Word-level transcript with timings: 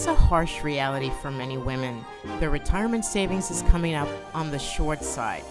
It's 0.00 0.06
a 0.06 0.14
harsh 0.14 0.62
reality 0.62 1.10
for 1.20 1.30
many 1.30 1.58
women. 1.58 2.06
Their 2.38 2.48
retirement 2.48 3.04
savings 3.04 3.50
is 3.50 3.60
coming 3.68 3.94
up 3.94 4.08
on 4.32 4.50
the 4.50 4.58
short 4.58 5.04
side. 5.04 5.44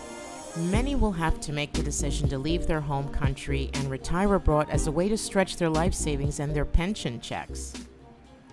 Many 0.57 0.95
will 0.95 1.11
have 1.11 1.40
to 1.42 1.53
make 1.53 1.72
the 1.72 1.83
decision 1.83 2.27
to 2.29 2.40
leave 2.40 2.66
their 2.66 2.82
home 2.82 3.09
country 3.09 3.70
and 3.75 3.92
retire 3.92 4.33
abroad 4.33 4.67
as 4.72 4.88
a 4.88 4.92
way 4.92 5.08
to 5.08 5.20
stretch 5.20 5.58
their 5.58 5.70
life 5.70 5.93
savings 5.93 6.40
and 6.40 6.56
their 6.56 6.66
pension 6.66 7.22
checks. 7.22 7.74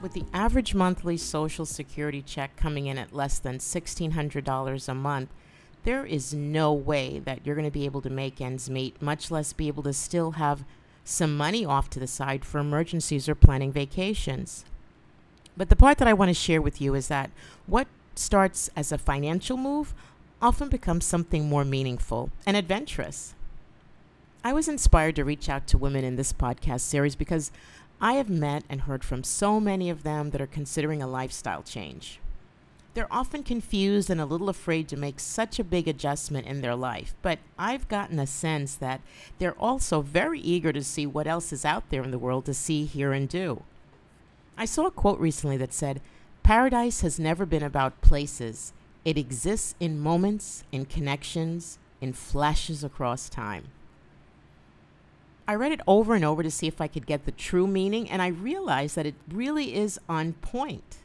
With 0.03 0.12
the 0.12 0.26
average 0.35 0.74
monthly 0.74 1.17
Social 1.17 1.64
Security 1.64 2.21
check 2.21 2.56
coming 2.56 2.88
in 2.88 2.99
at 2.99 3.15
less 3.15 3.38
than 3.38 3.56
$1,600 3.56 4.88
a 4.90 4.94
month, 4.94 5.31
there 5.85 6.04
is 6.04 6.35
no 6.35 6.74
way 6.74 7.21
that 7.21 7.47
you're 7.47 7.56
going 7.56 7.65
to 7.65 7.71
be 7.71 7.87
able 7.87 8.03
to 8.03 8.10
make 8.10 8.42
ends 8.42 8.69
meet, 8.69 9.01
much 9.01 9.31
less 9.31 9.54
be 9.54 9.67
able 9.67 9.85
to 9.85 9.94
still 9.94 10.33
have 10.33 10.63
some 11.04 11.35
money 11.38 11.65
off 11.65 11.88
to 11.88 11.99
the 11.99 12.06
side 12.06 12.44
for 12.44 12.58
emergencies 12.58 13.31
or 13.31 13.35
planning 13.35 13.72
vacations. 13.72 14.67
But 15.56 15.68
the 15.68 15.76
part 15.76 15.98
that 15.98 16.09
I 16.09 16.12
want 16.12 16.28
to 16.28 16.34
share 16.34 16.60
with 16.60 16.80
you 16.80 16.95
is 16.95 17.09
that 17.09 17.30
what 17.66 17.88
starts 18.14 18.69
as 18.77 18.92
a 18.92 18.98
financial 18.98 19.56
move 19.56 19.95
often 20.42 20.69
becomes 20.69 21.05
something 21.05 21.48
more 21.48 21.64
meaningful 21.64 22.30
and 22.45 22.56
adventurous. 22.56 23.34
I 24.45 24.52
was 24.52 24.69
inspired 24.69 25.16
to 25.16 25.24
reach 25.24 25.48
out 25.48 25.66
to 25.69 25.78
women 25.78 26.05
in 26.05 26.16
this 26.16 26.33
podcast 26.33 26.80
series 26.80 27.16
because 27.16 27.50
I 28.00 28.12
have 28.14 28.28
met 28.28 28.64
and 28.69 28.83
heard 28.83 29.02
from 29.02 29.24
so 29.24 29.59
many 29.59 29.88
of 29.88 30.02
them 30.02 30.30
that 30.30 30.41
are 30.41 30.47
considering 30.47 31.02
a 31.02 31.09
lifestyle 31.09 31.62
change. 31.62 32.20
They're 32.92 33.12
often 33.12 33.42
confused 33.42 34.09
and 34.09 34.20
a 34.20 34.25
little 34.25 34.48
afraid 34.48 34.88
to 34.88 34.97
make 34.97 35.20
such 35.20 35.59
a 35.59 35.64
big 35.64 35.88
adjustment 35.88 36.47
in 36.47 36.61
their 36.61 36.75
life, 36.75 37.14
but 37.23 37.38
I've 37.59 37.88
gotten 37.88 38.19
a 38.19 38.27
sense 38.27 38.75
that 38.77 39.00
they're 39.38 39.59
also 39.59 40.00
very 40.00 40.41
eager 40.41 40.73
to 40.73 40.83
see 40.84 41.06
what 41.06 41.27
else 41.27 41.52
is 41.52 41.64
out 41.64 41.88
there 41.91 42.02
in 42.02 42.11
the 42.11 42.19
world 42.19 42.47
to 42.47 42.55
see, 42.55 42.84
hear, 42.84 43.12
and 43.12 43.28
do. 43.28 43.62
I 44.59 44.65
saw 44.65 44.87
a 44.87 44.91
quote 44.91 45.20
recently 45.20 45.56
that 45.59 45.74
said, 45.74 46.01
Paradise 46.42 47.01
has 47.02 47.19
never 47.19 47.45
been 47.45 47.62
about 47.62 48.01
places, 48.01 48.72
it 49.05 49.19
exists 49.19 49.75
in 49.78 50.00
moments, 50.00 50.64
in 50.72 50.86
connections, 50.86 51.78
in 52.00 52.12
flashes 52.12 52.83
across 52.83 53.28
time. 53.28 53.64
I 55.48 55.55
read 55.55 55.72
it 55.72 55.81
over 55.86 56.14
and 56.14 56.25
over 56.25 56.42
to 56.42 56.50
see 56.50 56.66
if 56.66 56.81
I 56.81 56.89
could 56.89 57.06
get 57.06 57.25
the 57.25 57.33
true 57.33 57.66
meaning, 57.66 58.11
and 58.11 58.20
I 58.20 58.28
realized 58.28 58.97
that 58.97 59.06
it 59.06 59.14
really 59.31 59.75
is 59.75 60.00
on 60.08 60.33
point. 60.34 60.98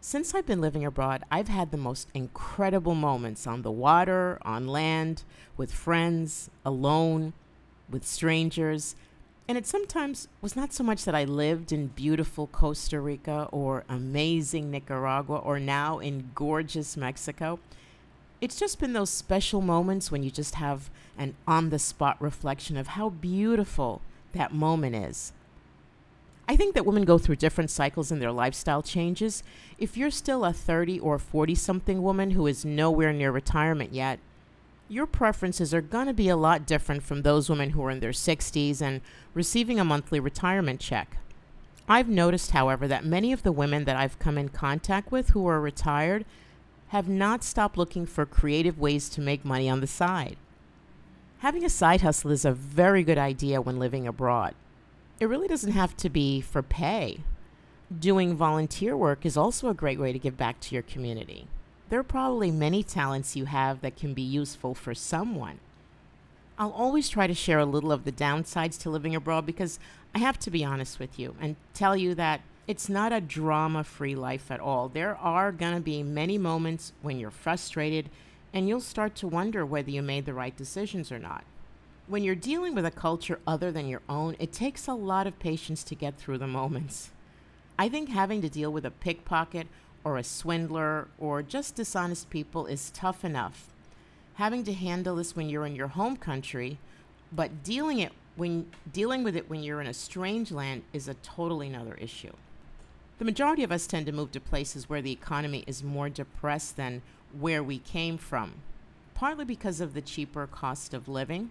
Since 0.00 0.34
I've 0.34 0.46
been 0.46 0.60
living 0.60 0.84
abroad, 0.84 1.22
I've 1.30 1.48
had 1.48 1.70
the 1.70 1.76
most 1.76 2.08
incredible 2.12 2.94
moments 2.94 3.46
on 3.46 3.62
the 3.62 3.70
water, 3.70 4.38
on 4.42 4.66
land, 4.66 5.22
with 5.56 5.72
friends, 5.72 6.50
alone, 6.64 7.32
with 7.88 8.04
strangers, 8.04 8.96
and 9.48 9.58
it 9.58 9.66
sometimes 9.66 10.28
was 10.40 10.54
not 10.56 10.72
so 10.72 10.84
much 10.84 11.04
that 11.04 11.14
I 11.14 11.24
lived 11.24 11.72
in 11.72 11.88
beautiful 11.88 12.46
Costa 12.46 13.00
Rica 13.00 13.48
or 13.50 13.84
amazing 13.88 14.70
Nicaragua 14.70 15.38
or 15.38 15.58
now 15.58 15.98
in 15.98 16.30
gorgeous 16.34 16.96
Mexico. 16.96 17.58
It's 18.40 18.58
just 18.58 18.78
been 18.78 18.92
those 18.92 19.10
special 19.10 19.60
moments 19.60 20.10
when 20.10 20.22
you 20.22 20.30
just 20.30 20.56
have 20.56 20.90
an 21.18 21.34
on 21.46 21.70
the 21.70 21.78
spot 21.78 22.16
reflection 22.20 22.76
of 22.76 22.88
how 22.88 23.10
beautiful 23.10 24.00
that 24.32 24.54
moment 24.54 24.96
is. 24.96 25.32
I 26.48 26.56
think 26.56 26.74
that 26.74 26.86
women 26.86 27.04
go 27.04 27.18
through 27.18 27.36
different 27.36 27.70
cycles 27.70 28.10
in 28.10 28.18
their 28.18 28.32
lifestyle 28.32 28.82
changes. 28.82 29.42
If 29.78 29.96
you're 29.96 30.10
still 30.10 30.44
a 30.44 30.52
30 30.52 30.98
or 31.00 31.18
40 31.18 31.54
something 31.54 32.02
woman 32.02 32.32
who 32.32 32.46
is 32.46 32.64
nowhere 32.64 33.12
near 33.12 33.30
retirement 33.30 33.92
yet, 33.92 34.18
your 34.92 35.06
preferences 35.06 35.72
are 35.72 35.80
going 35.80 36.06
to 36.06 36.12
be 36.12 36.28
a 36.28 36.36
lot 36.36 36.66
different 36.66 37.02
from 37.02 37.22
those 37.22 37.48
women 37.48 37.70
who 37.70 37.82
are 37.82 37.90
in 37.90 38.00
their 38.00 38.10
60s 38.10 38.82
and 38.82 39.00
receiving 39.32 39.80
a 39.80 39.84
monthly 39.84 40.20
retirement 40.20 40.80
check. 40.80 41.16
I've 41.88 42.10
noticed, 42.10 42.50
however, 42.50 42.86
that 42.86 43.02
many 43.02 43.32
of 43.32 43.42
the 43.42 43.52
women 43.52 43.84
that 43.86 43.96
I've 43.96 44.18
come 44.18 44.36
in 44.36 44.50
contact 44.50 45.10
with 45.10 45.30
who 45.30 45.46
are 45.46 45.62
retired 45.62 46.26
have 46.88 47.08
not 47.08 47.42
stopped 47.42 47.78
looking 47.78 48.04
for 48.04 48.26
creative 48.26 48.78
ways 48.78 49.08
to 49.08 49.22
make 49.22 49.46
money 49.46 49.66
on 49.66 49.80
the 49.80 49.86
side. 49.86 50.36
Having 51.38 51.64
a 51.64 51.70
side 51.70 52.02
hustle 52.02 52.30
is 52.30 52.44
a 52.44 52.52
very 52.52 53.02
good 53.02 53.18
idea 53.18 53.62
when 53.62 53.78
living 53.78 54.06
abroad. 54.06 54.54
It 55.18 55.26
really 55.26 55.48
doesn't 55.48 55.72
have 55.72 55.96
to 55.96 56.10
be 56.10 56.42
for 56.42 56.62
pay. 56.62 57.20
Doing 57.98 58.36
volunteer 58.36 58.94
work 58.94 59.24
is 59.24 59.38
also 59.38 59.70
a 59.70 59.74
great 59.74 59.98
way 59.98 60.12
to 60.12 60.18
give 60.18 60.36
back 60.36 60.60
to 60.60 60.74
your 60.74 60.82
community 60.82 61.48
there 61.92 62.00
are 62.00 62.04
probably 62.04 62.50
many 62.50 62.82
talents 62.82 63.36
you 63.36 63.44
have 63.44 63.82
that 63.82 63.96
can 63.96 64.14
be 64.14 64.22
useful 64.22 64.74
for 64.74 64.94
someone. 64.94 65.58
I'll 66.58 66.70
always 66.70 67.10
try 67.10 67.26
to 67.26 67.34
share 67.34 67.58
a 67.58 67.66
little 67.66 67.92
of 67.92 68.04
the 68.04 68.10
downsides 68.12 68.80
to 68.80 68.88
living 68.88 69.14
abroad 69.14 69.44
because 69.44 69.78
I 70.14 70.18
have 70.20 70.38
to 70.38 70.50
be 70.50 70.64
honest 70.64 70.98
with 70.98 71.18
you 71.18 71.36
and 71.38 71.54
tell 71.74 71.94
you 71.94 72.14
that 72.14 72.40
it's 72.66 72.88
not 72.88 73.12
a 73.12 73.20
drama 73.20 73.84
free 73.84 74.14
life 74.14 74.50
at 74.50 74.58
all. 74.58 74.88
There 74.88 75.16
are 75.16 75.52
going 75.52 75.74
to 75.74 75.82
be 75.82 76.02
many 76.02 76.38
moments 76.38 76.94
when 77.02 77.18
you're 77.18 77.30
frustrated 77.30 78.08
and 78.54 78.66
you'll 78.66 78.80
start 78.80 79.14
to 79.16 79.28
wonder 79.28 79.66
whether 79.66 79.90
you 79.90 80.00
made 80.00 80.24
the 80.24 80.32
right 80.32 80.56
decisions 80.56 81.12
or 81.12 81.18
not. 81.18 81.44
When 82.06 82.24
you're 82.24 82.34
dealing 82.34 82.74
with 82.74 82.86
a 82.86 82.90
culture 82.90 83.38
other 83.46 83.70
than 83.70 83.86
your 83.86 84.00
own, 84.08 84.34
it 84.38 84.50
takes 84.50 84.88
a 84.88 84.94
lot 84.94 85.26
of 85.26 85.38
patience 85.38 85.84
to 85.84 85.94
get 85.94 86.16
through 86.16 86.38
the 86.38 86.46
moments. 86.46 87.10
I 87.78 87.90
think 87.90 88.08
having 88.08 88.40
to 88.40 88.48
deal 88.48 88.72
with 88.72 88.86
a 88.86 88.90
pickpocket 88.90 89.66
or 90.04 90.16
a 90.16 90.24
swindler 90.24 91.08
or 91.18 91.42
just 91.42 91.74
dishonest 91.74 92.30
people 92.30 92.66
is 92.66 92.90
tough 92.90 93.24
enough. 93.24 93.68
Having 94.34 94.64
to 94.64 94.72
handle 94.72 95.16
this 95.16 95.36
when 95.36 95.48
you're 95.48 95.66
in 95.66 95.76
your 95.76 95.88
home 95.88 96.16
country, 96.16 96.78
but 97.32 97.62
dealing 97.62 97.98
it 97.98 98.12
when 98.34 98.66
dealing 98.92 99.22
with 99.22 99.36
it 99.36 99.50
when 99.50 99.62
you're 99.62 99.80
in 99.80 99.86
a 99.86 99.94
strange 99.94 100.50
land 100.50 100.82
is 100.92 101.06
a 101.06 101.14
totally 101.14 101.68
another 101.68 101.94
issue. 101.94 102.32
The 103.18 103.26
majority 103.26 103.62
of 103.62 103.70
us 103.70 103.86
tend 103.86 104.06
to 104.06 104.12
move 104.12 104.32
to 104.32 104.40
places 104.40 104.88
where 104.88 105.02
the 105.02 105.12
economy 105.12 105.64
is 105.66 105.84
more 105.84 106.08
depressed 106.08 106.76
than 106.76 107.02
where 107.38 107.62
we 107.62 107.78
came 107.78 108.16
from, 108.16 108.54
partly 109.14 109.44
because 109.44 109.80
of 109.80 109.94
the 109.94 110.00
cheaper 110.00 110.46
cost 110.46 110.94
of 110.94 111.08
living 111.08 111.50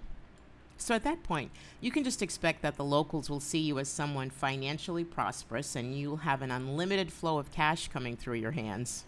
so 0.82 0.96
at 0.96 1.04
that 1.04 1.24
point, 1.24 1.52
you 1.80 1.92
can 1.92 2.04
just 2.04 2.22
expect 2.22 2.62
that 2.64 2.76
the 2.76 2.84
locals 2.84 3.30
will 3.30 3.40
see 3.40 3.60
you 3.60 3.78
as 3.78 3.88
someone 3.88 4.30
financially 4.30 5.04
prosperous 5.04 5.76
and 5.76 5.96
you'll 5.96 6.18
have 6.18 6.42
an 6.42 6.50
unlimited 6.50 7.14
flow 7.14 7.38
of 7.38 7.52
cash 7.52 7.88
coming 7.88 8.18
through 8.18 8.36
your 8.36 8.52
hands. 8.52 9.06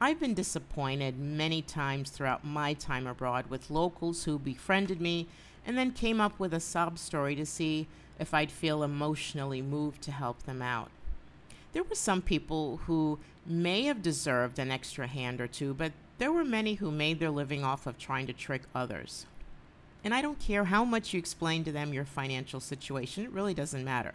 I've 0.00 0.20
been 0.20 0.34
disappointed 0.34 1.18
many 1.18 1.60
times 1.60 2.10
throughout 2.10 2.44
my 2.44 2.74
time 2.74 3.06
abroad 3.06 3.46
with 3.48 3.70
locals 3.70 4.24
who 4.24 4.38
befriended 4.38 5.00
me 5.00 5.26
and 5.66 5.76
then 5.76 5.90
came 5.90 6.20
up 6.20 6.38
with 6.38 6.54
a 6.54 6.60
sob 6.60 6.98
story 6.98 7.34
to 7.34 7.46
see 7.46 7.88
if 8.20 8.32
I'd 8.32 8.52
feel 8.52 8.82
emotionally 8.82 9.62
moved 9.62 10.02
to 10.02 10.12
help 10.12 10.44
them 10.44 10.62
out. 10.62 10.90
There 11.72 11.82
were 11.82 11.96
some 11.96 12.22
people 12.22 12.80
who 12.86 13.18
may 13.44 13.82
have 13.84 14.02
deserved 14.02 14.58
an 14.58 14.70
extra 14.70 15.06
hand 15.06 15.40
or 15.40 15.46
two, 15.46 15.74
but 15.74 15.92
there 16.18 16.32
were 16.32 16.44
many 16.44 16.74
who 16.74 16.90
made 16.90 17.18
their 17.18 17.30
living 17.30 17.64
off 17.64 17.86
of 17.86 17.98
trying 17.98 18.26
to 18.28 18.32
trick 18.32 18.62
others. 18.74 19.26
And 20.04 20.14
I 20.14 20.22
don't 20.22 20.38
care 20.38 20.64
how 20.64 20.84
much 20.84 21.12
you 21.12 21.18
explain 21.18 21.64
to 21.64 21.72
them 21.72 21.92
your 21.92 22.04
financial 22.04 22.60
situation, 22.60 23.24
it 23.24 23.32
really 23.32 23.54
doesn't 23.54 23.84
matter. 23.84 24.14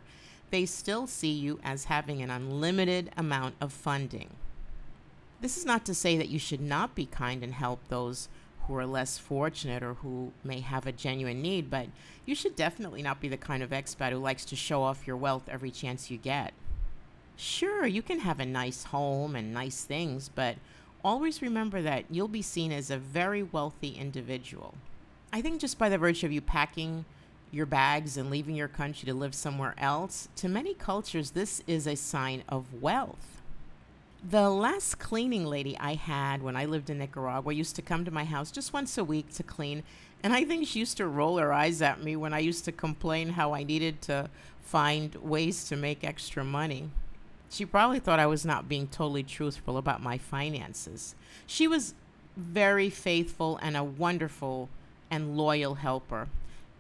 They 0.50 0.66
still 0.66 1.08
see 1.08 1.32
you 1.32 1.60
as 1.64 1.86
having 1.86 2.22
an 2.22 2.30
unlimited 2.30 3.12
amount 3.18 3.56
of 3.62 3.72
funding. 3.72 4.32
This 5.42 5.58
is 5.58 5.66
not 5.66 5.86
to 5.86 5.96
say 5.96 6.18
that 6.18 6.30
you 6.30 6.40
should 6.40 6.62
not 6.62 6.94
be 6.94 7.06
kind 7.06 7.44
and 7.44 7.54
help 7.54 7.80
those 7.88 8.30
who 8.68 8.76
are 8.76 8.86
less 8.86 9.18
fortunate 9.18 9.82
or 9.82 9.96
who 9.96 10.32
may 10.44 10.60
have 10.60 10.86
a 10.86 10.92
genuine 10.92 11.42
need, 11.42 11.70
but 11.70 11.88
you 12.26 12.36
should 12.36 12.56
definitely 12.56 13.02
not 13.02 13.20
be 13.20 13.28
the 13.28 13.38
kind 13.38 13.64
of 13.64 13.72
expat 13.72 14.12
who 14.12 14.18
likes 14.18 14.46
to 14.46 14.56
show 14.56 14.84
off 14.84 15.08
your 15.08 15.18
wealth 15.18 15.50
every 15.50 15.72
chance 15.72 16.12
you 16.12 16.18
get. 16.18 16.54
Sure, 17.36 17.88
you 17.88 18.02
can 18.02 18.20
have 18.20 18.40
a 18.40 18.46
nice 18.46 18.84
home 18.84 19.36
and 19.36 19.54
nice 19.54 19.84
things, 19.84 20.30
but 20.30 20.58
always 21.04 21.42
remember 21.42 21.82
that 21.82 22.06
you'll 22.12 22.28
be 22.28 22.44
seen 22.44 22.72
as 22.72 22.92
a 22.92 22.98
very 22.98 23.42
wealthy 23.42 23.90
individual. 23.90 24.76
I 25.34 25.42
think 25.42 25.62
just 25.62 25.78
by 25.78 25.88
the 25.88 25.98
virtue 25.98 26.26
of 26.26 26.34
you 26.34 26.42
packing 26.42 27.06
your 27.52 27.66
bags 27.66 28.18
and 28.18 28.30
leaving 28.30 28.56
your 28.56 28.68
country 28.68 29.06
to 29.06 29.14
live 29.14 29.34
somewhere 29.34 29.76
else, 29.78 30.28
to 30.36 30.50
many 30.50 30.74
cultures, 30.74 31.32
this 31.32 31.64
is 31.68 31.88
a 31.88 31.96
sign 31.96 32.44
of 32.50 32.82
wealth. 32.82 33.42
The 34.30 34.50
last 34.50 35.00
cleaning 35.00 35.46
lady 35.46 35.78
I 35.80 35.96
had 35.96 36.44
when 36.44 36.56
I 36.56 36.66
lived 36.66 36.90
in 36.90 37.00
Nicaragua 37.00 37.54
used 37.54 37.76
to 37.78 37.82
come 37.82 38.04
to 38.06 38.12
my 38.12 38.26
house 38.26 38.52
just 38.52 38.74
once 38.74 38.98
a 38.98 39.06
week 39.06 39.34
to 39.36 39.44
clean, 39.44 39.84
and 40.22 40.34
I 40.34 40.44
think 40.44 40.68
she 40.68 40.80
used 40.80 40.98
to 40.98 41.08
roll 41.08 41.38
her 41.38 41.54
eyes 41.54 41.82
at 41.82 42.04
me 42.04 42.16
when 42.16 42.34
I 42.34 42.40
used 42.40 42.66
to 42.66 42.72
complain 42.72 43.30
how 43.30 43.54
I 43.54 43.64
needed 43.64 44.02
to 44.04 44.30
find 44.62 45.16
ways 45.16 45.64
to 45.70 45.78
make 45.78 46.04
extra 46.04 46.44
money. 46.44 46.90
She 47.50 47.66
probably 47.66 48.00
thought 48.00 48.20
I 48.20 48.28
was 48.28 48.46
not 48.46 48.70
being 48.70 48.88
totally 48.88 49.24
truthful 49.24 49.78
about 49.78 50.04
my 50.04 50.18
finances. 50.18 51.16
She 51.48 51.68
was 51.68 51.96
very 52.38 52.90
faithful 52.90 53.58
and 53.62 53.76
a 53.76 53.84
wonderful 53.84 54.70
and 55.12 55.38
loyal 55.38 55.76
helper. 55.76 56.30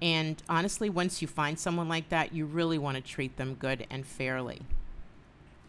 And 0.01 0.41
honestly, 0.49 0.89
once 0.89 1.21
you 1.21 1.27
find 1.27 1.59
someone 1.59 1.87
like 1.87 2.09
that, 2.09 2.33
you 2.33 2.47
really 2.47 2.79
want 2.79 2.95
to 2.95 3.03
treat 3.03 3.37
them 3.37 3.53
good 3.53 3.85
and 3.91 4.07
fairly. 4.07 4.61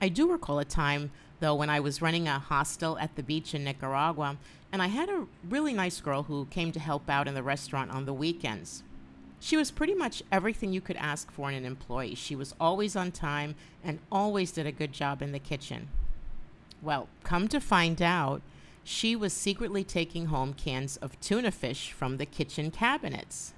I 0.00 0.08
do 0.08 0.30
recall 0.30 0.58
a 0.58 0.64
time, 0.64 1.10
though, 1.40 1.54
when 1.54 1.68
I 1.68 1.80
was 1.80 2.00
running 2.00 2.26
a 2.26 2.38
hostel 2.38 2.98
at 2.98 3.14
the 3.14 3.22
beach 3.22 3.54
in 3.54 3.64
Nicaragua, 3.64 4.38
and 4.72 4.80
I 4.80 4.86
had 4.86 5.10
a 5.10 5.26
really 5.46 5.74
nice 5.74 6.00
girl 6.00 6.22
who 6.22 6.46
came 6.46 6.72
to 6.72 6.80
help 6.80 7.10
out 7.10 7.28
in 7.28 7.34
the 7.34 7.42
restaurant 7.42 7.90
on 7.90 8.06
the 8.06 8.14
weekends. 8.14 8.82
She 9.38 9.56
was 9.56 9.70
pretty 9.70 9.94
much 9.94 10.22
everything 10.32 10.72
you 10.72 10.80
could 10.80 10.96
ask 10.96 11.30
for 11.30 11.50
in 11.50 11.56
an 11.56 11.66
employee. 11.66 12.14
She 12.14 12.34
was 12.34 12.54
always 12.58 12.96
on 12.96 13.12
time 13.12 13.54
and 13.84 13.98
always 14.10 14.52
did 14.52 14.66
a 14.66 14.72
good 14.72 14.92
job 14.92 15.20
in 15.20 15.32
the 15.32 15.38
kitchen. 15.38 15.88
Well, 16.80 17.08
come 17.22 17.48
to 17.48 17.60
find 17.60 18.00
out, 18.00 18.40
she 18.84 19.14
was 19.14 19.32
secretly 19.32 19.84
taking 19.84 20.26
home 20.26 20.54
cans 20.54 20.96
of 20.96 21.18
tuna 21.20 21.50
fish 21.50 21.92
from 21.92 22.16
the 22.16 22.26
kitchen 22.26 22.70
cabinets. 22.70 23.54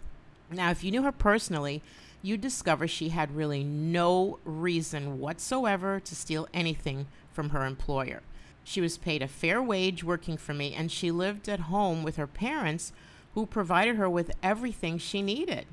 Now, 0.50 0.70
if 0.70 0.84
you 0.84 0.90
knew 0.90 1.02
her 1.02 1.12
personally, 1.12 1.82
you'd 2.22 2.40
discover 2.40 2.86
she 2.86 3.10
had 3.10 3.34
really 3.34 3.64
no 3.64 4.38
reason 4.44 5.18
whatsoever 5.18 6.00
to 6.00 6.14
steal 6.14 6.48
anything 6.52 7.06
from 7.32 7.50
her 7.50 7.64
employer. 7.66 8.22
She 8.64 8.80
was 8.80 8.96
paid 8.96 9.22
a 9.22 9.28
fair 9.28 9.62
wage 9.62 10.02
working 10.02 10.36
for 10.36 10.54
me, 10.54 10.74
and 10.74 10.90
she 10.90 11.10
lived 11.10 11.48
at 11.48 11.60
home 11.60 12.02
with 12.02 12.16
her 12.16 12.26
parents, 12.26 12.92
who 13.34 13.46
provided 13.46 13.96
her 13.96 14.08
with 14.08 14.30
everything 14.42 14.96
she 14.96 15.20
needed. 15.20 15.66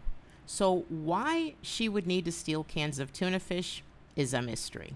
So, 0.45 0.86
why 0.89 1.53
she 1.62 1.88
would 1.88 2.07
need 2.07 2.25
to 2.25 2.31
steal 2.31 2.63
cans 2.63 3.00
of 3.00 3.13
tuna 3.13 3.39
fish 3.39 3.83
is 4.15 4.33
a 4.33 4.42
mystery. 4.42 4.95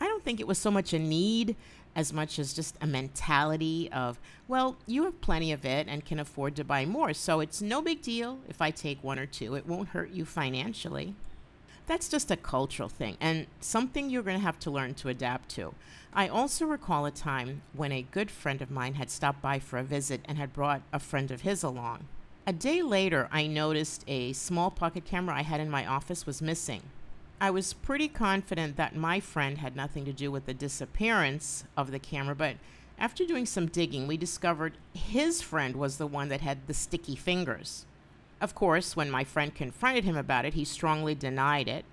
I 0.00 0.06
don't 0.06 0.24
think 0.24 0.40
it 0.40 0.48
was 0.48 0.58
so 0.58 0.70
much 0.70 0.92
a 0.92 0.98
need 0.98 1.56
as 1.94 2.12
much 2.12 2.38
as 2.38 2.52
just 2.52 2.76
a 2.80 2.86
mentality 2.86 3.88
of, 3.92 4.18
well, 4.48 4.76
you 4.86 5.04
have 5.04 5.20
plenty 5.20 5.52
of 5.52 5.64
it 5.64 5.86
and 5.88 6.04
can 6.04 6.18
afford 6.18 6.56
to 6.56 6.64
buy 6.64 6.84
more, 6.84 7.12
so 7.12 7.40
it's 7.40 7.60
no 7.60 7.82
big 7.82 8.02
deal 8.02 8.38
if 8.48 8.62
I 8.62 8.70
take 8.70 9.02
one 9.02 9.18
or 9.18 9.26
two. 9.26 9.54
It 9.54 9.66
won't 9.66 9.90
hurt 9.90 10.10
you 10.10 10.24
financially. 10.24 11.14
That's 11.86 12.08
just 12.08 12.30
a 12.30 12.36
cultural 12.36 12.88
thing 12.88 13.16
and 13.20 13.46
something 13.60 14.08
you're 14.08 14.22
going 14.22 14.38
to 14.38 14.44
have 14.44 14.58
to 14.60 14.70
learn 14.70 14.94
to 14.94 15.08
adapt 15.08 15.48
to. 15.50 15.74
I 16.14 16.28
also 16.28 16.64
recall 16.64 17.06
a 17.06 17.10
time 17.10 17.62
when 17.72 17.90
a 17.92 18.06
good 18.10 18.30
friend 18.30 18.62
of 18.62 18.70
mine 18.70 18.94
had 18.94 19.10
stopped 19.10 19.42
by 19.42 19.58
for 19.58 19.78
a 19.78 19.84
visit 19.84 20.20
and 20.24 20.38
had 20.38 20.52
brought 20.52 20.82
a 20.92 20.98
friend 20.98 21.30
of 21.30 21.40
his 21.40 21.62
along. 21.62 22.06
A 22.46 22.52
day 22.52 22.82
later, 22.82 23.28
I 23.30 23.46
noticed 23.46 24.04
a 24.06 24.32
small 24.32 24.70
pocket 24.70 25.04
camera 25.04 25.36
I 25.36 25.42
had 25.42 25.60
in 25.60 25.70
my 25.70 25.86
office 25.86 26.26
was 26.26 26.42
missing. 26.42 26.82
I 27.42 27.50
was 27.50 27.72
pretty 27.72 28.06
confident 28.06 28.76
that 28.76 28.94
my 28.94 29.18
friend 29.18 29.58
had 29.58 29.74
nothing 29.74 30.04
to 30.04 30.12
do 30.12 30.30
with 30.30 30.46
the 30.46 30.54
disappearance 30.54 31.64
of 31.76 31.90
the 31.90 31.98
camera, 31.98 32.36
but 32.36 32.54
after 33.00 33.26
doing 33.26 33.46
some 33.46 33.66
digging, 33.66 34.06
we 34.06 34.16
discovered 34.16 34.78
his 34.94 35.42
friend 35.42 35.74
was 35.74 35.96
the 35.96 36.06
one 36.06 36.28
that 36.28 36.40
had 36.40 36.68
the 36.68 36.72
sticky 36.72 37.16
fingers. 37.16 37.84
Of 38.40 38.54
course, 38.54 38.94
when 38.94 39.10
my 39.10 39.24
friend 39.24 39.52
confronted 39.52 40.04
him 40.04 40.16
about 40.16 40.44
it, 40.44 40.54
he 40.54 40.64
strongly 40.64 41.16
denied 41.16 41.66
it. 41.66 41.84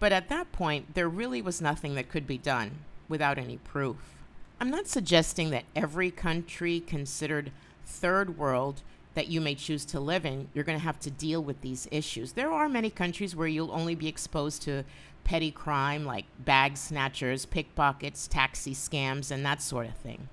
But 0.00 0.10
at 0.10 0.28
that 0.28 0.50
point, 0.50 0.94
there 0.94 1.08
really 1.08 1.40
was 1.40 1.62
nothing 1.62 1.94
that 1.94 2.08
could 2.08 2.26
be 2.26 2.36
done 2.36 2.72
without 3.08 3.38
any 3.38 3.58
proof. 3.58 4.16
I'm 4.60 4.70
not 4.70 4.88
suggesting 4.88 5.50
that 5.50 5.66
every 5.76 6.10
country 6.10 6.80
considered 6.80 7.52
third 7.84 8.36
world 8.36 8.82
that 9.16 9.28
you 9.28 9.40
may 9.40 9.54
choose 9.54 9.86
to 9.86 9.98
live 9.98 10.26
in, 10.26 10.46
you're 10.52 10.62
going 10.62 10.78
to 10.78 10.84
have 10.84 11.00
to 11.00 11.10
deal 11.10 11.42
with 11.42 11.62
these 11.62 11.88
issues. 11.90 12.32
There 12.32 12.52
are 12.52 12.68
many 12.68 12.90
countries 12.90 13.34
where 13.34 13.48
you'll 13.48 13.72
only 13.72 13.94
be 13.94 14.08
exposed 14.08 14.60
to 14.62 14.84
petty 15.24 15.50
crime 15.50 16.04
like 16.04 16.26
bag 16.38 16.76
snatchers, 16.76 17.46
pickpockets, 17.46 18.28
taxi 18.28 18.74
scams, 18.74 19.30
and 19.30 19.44
that 19.44 19.62
sort 19.62 19.86
of 19.86 19.96
thing. 19.96 20.28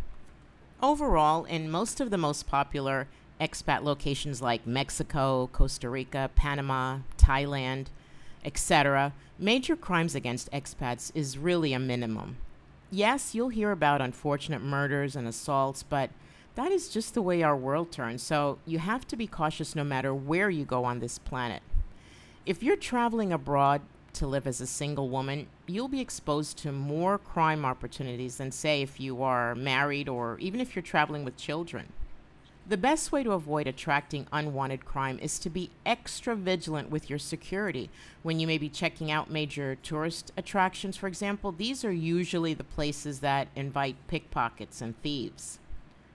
Overall, 0.81 1.45
in 1.45 1.71
most 1.71 2.01
of 2.01 2.09
the 2.11 2.17
most 2.17 2.45
popular 2.45 3.07
expat 3.39 3.83
locations 3.83 4.41
like 4.41 4.67
Mexico, 4.67 5.49
Costa 5.53 5.89
Rica, 5.89 6.29
Panama, 6.35 6.99
Thailand, 7.17 7.85
etc., 8.43 9.13
major 9.39 9.77
crimes 9.77 10.13
against 10.13 10.51
expats 10.51 11.09
is 11.15 11.37
really 11.37 11.71
a 11.71 11.79
minimum. 11.79 12.35
Yes, 12.91 13.33
you'll 13.33 13.47
hear 13.47 13.71
about 13.71 14.01
unfortunate 14.01 14.61
murders 14.61 15.15
and 15.15 15.25
assaults, 15.25 15.83
but 15.83 16.09
that 16.55 16.71
is 16.71 16.89
just 16.89 17.13
the 17.13 17.21
way 17.21 17.41
our 17.41 17.57
world 17.57 17.91
turns, 17.91 18.21
so 18.21 18.59
you 18.65 18.79
have 18.79 19.07
to 19.07 19.15
be 19.15 19.27
cautious 19.27 19.75
no 19.75 19.83
matter 19.83 20.13
where 20.13 20.49
you 20.49 20.65
go 20.65 20.85
on 20.85 20.99
this 20.99 21.17
planet. 21.17 21.63
If 22.45 22.61
you're 22.61 22.75
traveling 22.75 23.33
abroad 23.33 23.81
to 24.13 24.27
live 24.27 24.45
as 24.45 24.61
a 24.61 24.67
single 24.67 25.09
woman, 25.09 25.47
you'll 25.65 25.87
be 25.87 26.01
exposed 26.01 26.57
to 26.59 26.71
more 26.71 27.17
crime 27.17 27.65
opportunities 27.65 28.37
than, 28.37 28.51
say, 28.51 28.81
if 28.81 28.99
you 28.99 29.23
are 29.23 29.55
married 29.55 30.07
or 30.07 30.37
even 30.39 30.59
if 30.59 30.75
you're 30.75 30.83
traveling 30.83 31.25
with 31.25 31.37
children. 31.37 31.87
The 32.65 32.77
best 32.77 33.11
way 33.11 33.23
to 33.23 33.31
avoid 33.31 33.67
attracting 33.67 34.27
unwanted 34.31 34.85
crime 34.85 35.19
is 35.21 35.37
to 35.39 35.49
be 35.49 35.71
extra 35.85 36.33
vigilant 36.33 36.89
with 36.89 37.09
your 37.09 37.19
security. 37.19 37.89
When 38.21 38.39
you 38.39 38.47
may 38.47 38.57
be 38.57 38.69
checking 38.69 39.11
out 39.11 39.29
major 39.29 39.75
tourist 39.75 40.31
attractions, 40.37 40.95
for 40.95 41.07
example, 41.07 41.51
these 41.51 41.83
are 41.83 41.91
usually 41.91 42.53
the 42.53 42.63
places 42.63 43.19
that 43.19 43.49
invite 43.55 43.97
pickpockets 44.07 44.81
and 44.81 45.01
thieves. 45.01 45.59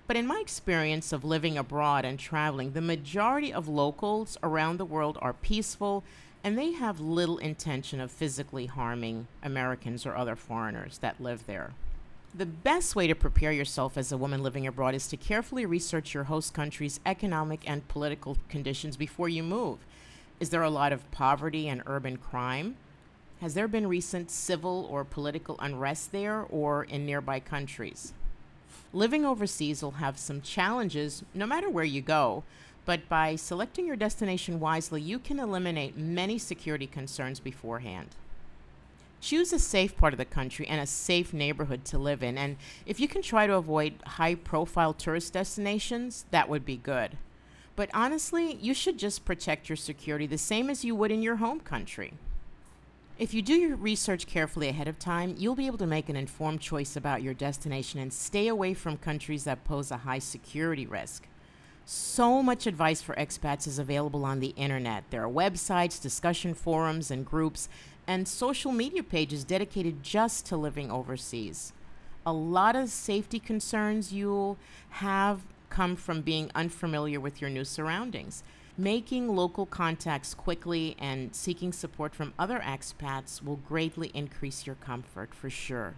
But 0.08 0.16
in 0.16 0.26
my 0.26 0.40
experience 0.40 1.12
of 1.12 1.22
living 1.22 1.58
abroad 1.58 2.06
and 2.06 2.18
traveling, 2.18 2.72
the 2.72 2.80
majority 2.80 3.52
of 3.52 3.68
locals 3.68 4.38
around 4.42 4.78
the 4.78 4.86
world 4.86 5.18
are 5.20 5.34
peaceful 5.34 6.02
and 6.42 6.56
they 6.56 6.72
have 6.72 6.98
little 6.98 7.36
intention 7.36 8.00
of 8.00 8.10
physically 8.10 8.64
harming 8.64 9.28
Americans 9.42 10.06
or 10.06 10.16
other 10.16 10.34
foreigners 10.34 10.96
that 10.98 11.20
live 11.20 11.44
there. 11.46 11.72
The 12.34 12.46
best 12.46 12.96
way 12.96 13.06
to 13.06 13.14
prepare 13.14 13.52
yourself 13.52 13.98
as 13.98 14.10
a 14.10 14.16
woman 14.16 14.42
living 14.42 14.66
abroad 14.66 14.94
is 14.94 15.08
to 15.08 15.18
carefully 15.18 15.66
research 15.66 16.14
your 16.14 16.24
host 16.24 16.54
country's 16.54 17.00
economic 17.04 17.68
and 17.68 17.86
political 17.88 18.38
conditions 18.48 18.96
before 18.96 19.28
you 19.28 19.42
move. 19.42 19.78
Is 20.40 20.48
there 20.48 20.62
a 20.62 20.70
lot 20.70 20.94
of 20.94 21.10
poverty 21.10 21.68
and 21.68 21.82
urban 21.84 22.16
crime? 22.16 22.76
Has 23.42 23.52
there 23.52 23.68
been 23.68 23.86
recent 23.86 24.30
civil 24.30 24.88
or 24.90 25.04
political 25.04 25.56
unrest 25.58 26.12
there 26.12 26.46
or 26.48 26.84
in 26.84 27.04
nearby 27.04 27.40
countries? 27.40 28.14
Living 28.92 29.24
overseas 29.24 29.82
will 29.82 29.92
have 29.92 30.18
some 30.18 30.40
challenges 30.40 31.22
no 31.34 31.46
matter 31.46 31.68
where 31.68 31.84
you 31.84 32.00
go, 32.00 32.44
but 32.84 33.08
by 33.08 33.36
selecting 33.36 33.86
your 33.86 33.96
destination 33.96 34.60
wisely, 34.60 35.02
you 35.02 35.18
can 35.18 35.38
eliminate 35.38 35.96
many 35.96 36.38
security 36.38 36.86
concerns 36.86 37.38
beforehand. 37.38 38.08
Choose 39.20 39.52
a 39.52 39.58
safe 39.58 39.96
part 39.96 40.14
of 40.14 40.18
the 40.18 40.24
country 40.24 40.66
and 40.66 40.80
a 40.80 40.86
safe 40.86 41.32
neighborhood 41.32 41.84
to 41.86 41.98
live 41.98 42.22
in, 42.22 42.38
and 42.38 42.56
if 42.86 42.98
you 42.98 43.08
can 43.08 43.20
try 43.20 43.46
to 43.46 43.54
avoid 43.54 43.94
high 44.06 44.36
profile 44.36 44.94
tourist 44.94 45.32
destinations, 45.32 46.24
that 46.30 46.48
would 46.48 46.64
be 46.64 46.76
good. 46.76 47.18
But 47.76 47.90
honestly, 47.92 48.54
you 48.54 48.74
should 48.74 48.98
just 48.98 49.24
protect 49.24 49.68
your 49.68 49.76
security 49.76 50.26
the 50.26 50.38
same 50.38 50.70
as 50.70 50.84
you 50.84 50.94
would 50.94 51.10
in 51.10 51.22
your 51.22 51.36
home 51.36 51.60
country. 51.60 52.14
If 53.18 53.34
you 53.34 53.42
do 53.42 53.54
your 53.54 53.74
research 53.74 54.28
carefully 54.28 54.68
ahead 54.68 54.86
of 54.86 55.00
time, 55.00 55.34
you'll 55.36 55.56
be 55.56 55.66
able 55.66 55.78
to 55.78 55.88
make 55.88 56.08
an 56.08 56.14
informed 56.14 56.60
choice 56.60 56.94
about 56.94 57.20
your 57.20 57.34
destination 57.34 57.98
and 57.98 58.12
stay 58.12 58.46
away 58.46 58.74
from 58.74 58.96
countries 58.96 59.42
that 59.42 59.64
pose 59.64 59.90
a 59.90 59.96
high 59.96 60.20
security 60.20 60.86
risk. 60.86 61.26
So 61.84 62.44
much 62.44 62.68
advice 62.68 63.02
for 63.02 63.16
expats 63.16 63.66
is 63.66 63.80
available 63.80 64.24
on 64.24 64.38
the 64.38 64.54
internet. 64.56 65.02
There 65.10 65.24
are 65.24 65.28
websites, 65.28 66.00
discussion 66.00 66.54
forums, 66.54 67.10
and 67.10 67.26
groups, 67.26 67.68
and 68.06 68.28
social 68.28 68.70
media 68.70 69.02
pages 69.02 69.42
dedicated 69.42 70.04
just 70.04 70.46
to 70.46 70.56
living 70.56 70.88
overseas. 70.88 71.72
A 72.24 72.32
lot 72.32 72.76
of 72.76 72.88
safety 72.88 73.40
concerns 73.40 74.12
you'll 74.12 74.58
have 74.90 75.40
come 75.70 75.96
from 75.96 76.20
being 76.20 76.52
unfamiliar 76.54 77.18
with 77.18 77.40
your 77.40 77.50
new 77.50 77.64
surroundings. 77.64 78.44
Making 78.80 79.34
local 79.34 79.66
contacts 79.66 80.34
quickly 80.34 80.94
and 81.00 81.34
seeking 81.34 81.72
support 81.72 82.14
from 82.14 82.32
other 82.38 82.60
expats 82.60 83.42
will 83.42 83.56
greatly 83.56 84.12
increase 84.14 84.66
your 84.66 84.76
comfort 84.76 85.34
for 85.34 85.50
sure. 85.50 85.94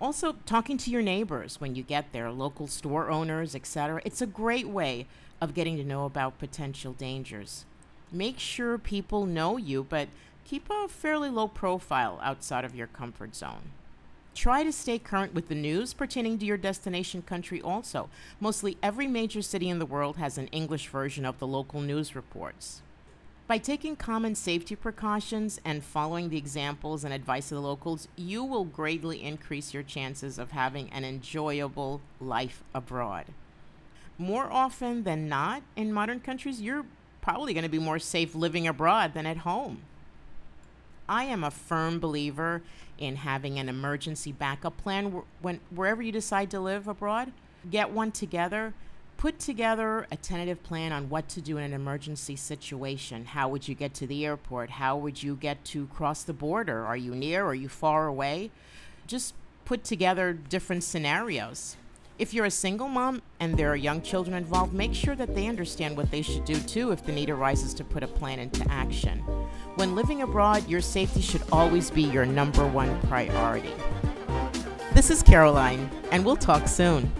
Also, 0.00 0.36
talking 0.46 0.78
to 0.78 0.90
your 0.90 1.02
neighbors 1.02 1.60
when 1.60 1.74
you 1.74 1.82
get 1.82 2.12
there, 2.12 2.30
local 2.30 2.66
store 2.66 3.10
owners, 3.10 3.54
etc. 3.54 4.00
It's 4.06 4.22
a 4.22 4.26
great 4.26 4.66
way 4.66 5.06
of 5.38 5.52
getting 5.52 5.76
to 5.76 5.84
know 5.84 6.06
about 6.06 6.38
potential 6.38 6.94
dangers. 6.94 7.66
Make 8.10 8.38
sure 8.38 8.78
people 8.78 9.26
know 9.26 9.58
you, 9.58 9.84
but 9.86 10.08
keep 10.46 10.70
a 10.70 10.88
fairly 10.88 11.28
low 11.28 11.46
profile 11.46 12.18
outside 12.22 12.64
of 12.64 12.74
your 12.74 12.86
comfort 12.86 13.36
zone. 13.36 13.72
Try 14.36 14.64
to 14.64 14.70
stay 14.70 14.98
current 14.98 15.32
with 15.32 15.48
the 15.48 15.54
news 15.54 15.94
pertaining 15.94 16.38
to 16.38 16.44
your 16.44 16.58
destination 16.58 17.22
country 17.22 17.62
also. 17.62 18.10
Mostly 18.38 18.76
every 18.82 19.06
major 19.06 19.40
city 19.40 19.70
in 19.70 19.78
the 19.78 19.86
world 19.86 20.18
has 20.18 20.36
an 20.36 20.48
English 20.48 20.88
version 20.88 21.24
of 21.24 21.38
the 21.38 21.46
local 21.46 21.80
news 21.80 22.14
reports. 22.14 22.82
By 23.46 23.56
taking 23.56 23.96
common 23.96 24.34
safety 24.34 24.76
precautions 24.76 25.58
and 25.64 25.82
following 25.82 26.28
the 26.28 26.36
examples 26.36 27.02
and 27.02 27.14
advice 27.14 27.50
of 27.50 27.56
the 27.56 27.62
locals, 27.62 28.08
you 28.14 28.44
will 28.44 28.64
greatly 28.64 29.24
increase 29.24 29.72
your 29.72 29.82
chances 29.82 30.38
of 30.38 30.50
having 30.50 30.90
an 30.90 31.02
enjoyable 31.02 32.02
life 32.20 32.62
abroad. 32.74 33.24
More 34.18 34.52
often 34.52 35.04
than 35.04 35.30
not, 35.30 35.62
in 35.76 35.94
modern 35.94 36.20
countries, 36.20 36.60
you're 36.60 36.84
probably 37.22 37.54
going 37.54 37.64
to 37.64 37.70
be 37.70 37.78
more 37.78 37.98
safe 37.98 38.34
living 38.34 38.68
abroad 38.68 39.14
than 39.14 39.24
at 39.24 39.38
home. 39.38 39.78
I 41.08 41.24
am 41.24 41.44
a 41.44 41.50
firm 41.50 42.00
believer 42.00 42.62
in 42.98 43.16
having 43.16 43.58
an 43.58 43.68
emergency 43.68 44.32
backup 44.32 44.76
plan 44.76 45.12
wh- 45.12 45.44
when 45.44 45.60
wherever 45.70 46.02
you 46.02 46.12
decide 46.12 46.50
to 46.50 46.60
live 46.60 46.88
abroad. 46.88 47.32
Get 47.70 47.90
one 47.90 48.12
together. 48.12 48.74
Put 49.16 49.38
together 49.38 50.06
a 50.10 50.16
tentative 50.16 50.62
plan 50.62 50.92
on 50.92 51.08
what 51.08 51.28
to 51.30 51.40
do 51.40 51.56
in 51.56 51.64
an 51.64 51.72
emergency 51.72 52.36
situation. 52.36 53.24
How 53.24 53.48
would 53.48 53.66
you 53.66 53.74
get 53.74 53.94
to 53.94 54.06
the 54.06 54.26
airport? 54.26 54.70
How 54.70 54.96
would 54.96 55.22
you 55.22 55.36
get 55.36 55.64
to 55.66 55.86
cross 55.86 56.22
the 56.22 56.34
border? 56.34 56.84
Are 56.84 56.96
you 56.96 57.14
near? 57.14 57.44
Are 57.46 57.54
you 57.54 57.68
far 57.68 58.06
away? 58.06 58.50
Just 59.06 59.34
put 59.64 59.84
together 59.84 60.32
different 60.34 60.84
scenarios. 60.84 61.76
If 62.18 62.32
you're 62.32 62.46
a 62.46 62.50
single 62.50 62.88
mom 62.88 63.20
and 63.40 63.58
there 63.58 63.70
are 63.70 63.76
young 63.76 64.00
children 64.00 64.34
involved, 64.34 64.72
make 64.72 64.94
sure 64.94 65.14
that 65.16 65.34
they 65.34 65.48
understand 65.48 65.98
what 65.98 66.10
they 66.10 66.22
should 66.22 66.46
do 66.46 66.54
too 66.60 66.90
if 66.90 67.04
the 67.04 67.12
need 67.12 67.28
arises 67.28 67.74
to 67.74 67.84
put 67.84 68.02
a 68.02 68.06
plan 68.06 68.38
into 68.38 68.66
action. 68.70 69.18
When 69.74 69.94
living 69.94 70.22
abroad, 70.22 70.66
your 70.66 70.80
safety 70.80 71.20
should 71.20 71.42
always 71.52 71.90
be 71.90 72.04
your 72.04 72.24
number 72.24 72.66
one 72.66 72.98
priority. 73.02 73.74
This 74.94 75.10
is 75.10 75.22
Caroline, 75.22 75.90
and 76.10 76.24
we'll 76.24 76.36
talk 76.36 76.68
soon. 76.68 77.12